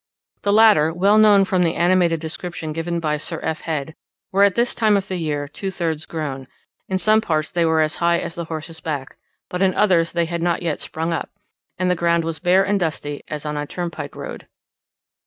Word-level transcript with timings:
The 0.41 0.51
latter, 0.51 0.91
well 0.91 1.19
known 1.19 1.45
from 1.45 1.61
the 1.61 1.75
animated 1.75 2.19
description 2.19 2.73
given 2.73 2.99
by 2.99 3.17
Sir 3.17 3.39
F. 3.43 3.61
Head, 3.61 3.93
were 4.31 4.41
at 4.43 4.55
this 4.55 4.73
time 4.73 4.97
of 4.97 5.07
the 5.07 5.17
year 5.17 5.47
two 5.47 5.69
thirds 5.69 6.07
grown; 6.07 6.47
in 6.89 6.97
some 6.97 7.21
parts 7.21 7.51
they 7.51 7.65
were 7.65 7.81
as 7.81 7.97
high 7.97 8.17
as 8.17 8.33
the 8.33 8.45
horse's 8.45 8.79
back, 8.79 9.17
but 9.47 9.61
in 9.61 9.75
others 9.75 10.13
they 10.13 10.25
had 10.25 10.41
not 10.41 10.63
yet 10.63 10.79
sprung 10.79 11.13
up, 11.13 11.29
and 11.77 11.91
the 11.91 11.95
ground 11.95 12.23
was 12.23 12.39
bare 12.39 12.63
and 12.63 12.79
dusty 12.79 13.21
as 13.27 13.45
on 13.45 13.55
a 13.55 13.67
turnpike 13.67 14.15
road. 14.15 14.47